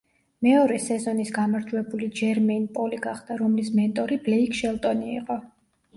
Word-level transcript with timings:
მეორე 0.45 0.77
სეზონის 0.85 1.31
გამარჯვებული 1.35 2.09
ჯერმეინ 2.21 2.65
პოლი 2.79 3.01
გახდა, 3.07 3.39
რომლის 3.43 3.73
მენტორი 3.81 4.19
ბლეიკ 4.29 4.61
შელტონი 4.61 5.13
იყო. 5.21 5.43